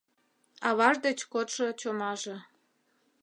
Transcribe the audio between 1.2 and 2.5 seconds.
кодшо чомаже